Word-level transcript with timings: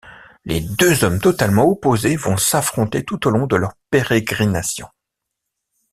Les 0.45 0.61
deux 0.61 1.03
hommes 1.03 1.19
totalement 1.19 1.65
opposés 1.69 2.15
vont 2.15 2.35
s'affronter 2.35 3.03
tout 3.05 3.27
au 3.27 3.29
long 3.29 3.45
de 3.45 3.55
leur 3.55 3.75
pérégrination. 3.91 4.87